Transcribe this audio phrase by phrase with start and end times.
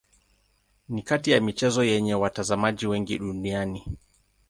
[0.89, 3.87] Ni kati ya michezo yenye watazamaji wengi duniani.